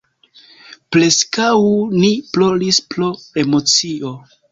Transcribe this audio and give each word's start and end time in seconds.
Preskaŭ 0.95 1.49
ni 1.97 2.09
ploris 2.37 2.79
pro 2.95 3.11
emocio. 3.43 4.15